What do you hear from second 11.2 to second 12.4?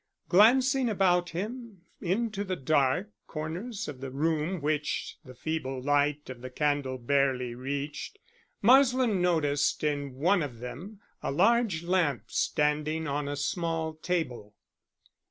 a large lamp